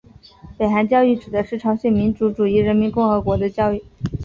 [0.57, 3.83] 北韩教育指的是朝鲜民主主义人民共和国的教育。